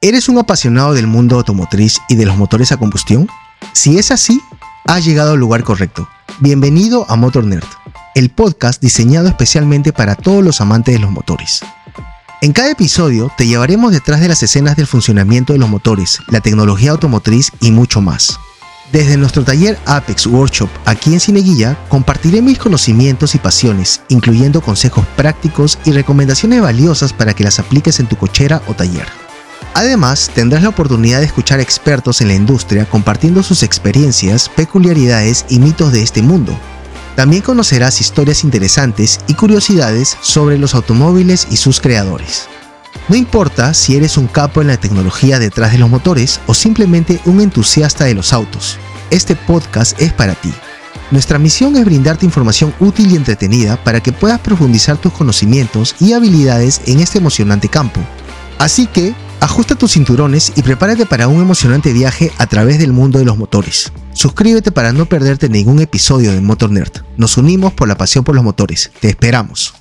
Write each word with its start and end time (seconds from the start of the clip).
¿Eres 0.00 0.28
un 0.28 0.38
apasionado 0.38 0.94
del 0.94 1.08
mundo 1.08 1.34
automotriz 1.34 1.98
y 2.08 2.14
de 2.14 2.24
los 2.24 2.36
motores 2.36 2.70
a 2.70 2.76
combustión? 2.76 3.26
Si 3.72 3.98
es 3.98 4.12
así, 4.12 4.40
has 4.86 5.04
llegado 5.04 5.32
al 5.32 5.40
lugar 5.40 5.64
correcto. 5.64 6.08
Bienvenido 6.38 7.04
a 7.08 7.16
Motor 7.16 7.42
Nerd, 7.42 7.66
el 8.14 8.30
podcast 8.30 8.80
diseñado 8.80 9.26
especialmente 9.26 9.92
para 9.92 10.14
todos 10.14 10.44
los 10.44 10.60
amantes 10.60 10.94
de 10.94 11.00
los 11.00 11.10
motores. 11.10 11.62
En 12.42 12.52
cada 12.52 12.70
episodio 12.70 13.32
te 13.36 13.48
llevaremos 13.48 13.90
detrás 13.90 14.20
de 14.20 14.28
las 14.28 14.40
escenas 14.40 14.76
del 14.76 14.86
funcionamiento 14.86 15.52
de 15.52 15.58
los 15.58 15.68
motores, 15.68 16.20
la 16.28 16.40
tecnología 16.40 16.92
automotriz 16.92 17.50
y 17.58 17.72
mucho 17.72 18.00
más. 18.00 18.38
Desde 18.92 19.16
nuestro 19.16 19.42
taller 19.42 19.80
Apex 19.84 20.28
Workshop 20.28 20.68
aquí 20.84 21.12
en 21.12 21.18
Cineguilla, 21.18 21.76
compartiré 21.88 22.40
mis 22.40 22.58
conocimientos 22.60 23.34
y 23.34 23.38
pasiones, 23.38 24.02
incluyendo 24.08 24.60
consejos 24.60 25.04
prácticos 25.16 25.76
y 25.84 25.90
recomendaciones 25.90 26.62
valiosas 26.62 27.12
para 27.12 27.34
que 27.34 27.42
las 27.42 27.58
apliques 27.58 27.98
en 27.98 28.06
tu 28.06 28.14
cochera 28.14 28.62
o 28.68 28.74
taller. 28.74 29.08
Además, 29.78 30.28
tendrás 30.34 30.64
la 30.64 30.70
oportunidad 30.70 31.20
de 31.20 31.26
escuchar 31.26 31.60
expertos 31.60 32.20
en 32.20 32.26
la 32.26 32.34
industria 32.34 32.84
compartiendo 32.84 33.44
sus 33.44 33.62
experiencias, 33.62 34.48
peculiaridades 34.48 35.46
y 35.48 35.60
mitos 35.60 35.92
de 35.92 36.02
este 36.02 36.20
mundo. 36.20 36.58
También 37.14 37.42
conocerás 37.42 38.00
historias 38.00 38.42
interesantes 38.42 39.20
y 39.28 39.34
curiosidades 39.34 40.16
sobre 40.20 40.58
los 40.58 40.74
automóviles 40.74 41.46
y 41.52 41.58
sus 41.58 41.80
creadores. 41.80 42.48
No 43.06 43.14
importa 43.14 43.72
si 43.72 43.94
eres 43.94 44.16
un 44.16 44.26
capo 44.26 44.60
en 44.60 44.66
la 44.66 44.78
tecnología 44.78 45.38
detrás 45.38 45.70
de 45.70 45.78
los 45.78 45.88
motores 45.88 46.40
o 46.48 46.54
simplemente 46.54 47.20
un 47.24 47.40
entusiasta 47.40 48.04
de 48.04 48.14
los 48.14 48.32
autos, 48.32 48.78
este 49.12 49.36
podcast 49.36 50.00
es 50.02 50.12
para 50.12 50.34
ti. 50.34 50.52
Nuestra 51.12 51.38
misión 51.38 51.76
es 51.76 51.84
brindarte 51.84 52.26
información 52.26 52.74
útil 52.80 53.12
y 53.12 53.14
entretenida 53.14 53.76
para 53.84 54.00
que 54.00 54.10
puedas 54.10 54.40
profundizar 54.40 54.96
tus 54.96 55.12
conocimientos 55.12 55.94
y 56.00 56.14
habilidades 56.14 56.80
en 56.86 56.98
este 56.98 57.18
emocionante 57.18 57.68
campo. 57.68 58.00
Así 58.58 58.88
que, 58.88 59.14
Ajusta 59.40 59.76
tus 59.76 59.92
cinturones 59.92 60.52
y 60.56 60.62
prepárate 60.62 61.06
para 61.06 61.28
un 61.28 61.40
emocionante 61.40 61.92
viaje 61.92 62.32
a 62.38 62.46
través 62.46 62.78
del 62.78 62.92
mundo 62.92 63.18
de 63.18 63.24
los 63.24 63.38
motores. 63.38 63.92
Suscríbete 64.12 64.72
para 64.72 64.92
no 64.92 65.06
perderte 65.06 65.48
ningún 65.48 65.80
episodio 65.80 66.32
de 66.32 66.40
Motor 66.40 66.72
Nerd. 66.72 67.02
Nos 67.16 67.36
unimos 67.36 67.72
por 67.72 67.86
la 67.86 67.96
pasión 67.96 68.24
por 68.24 68.34
los 68.34 68.44
motores. 68.44 68.90
Te 69.00 69.08
esperamos. 69.08 69.74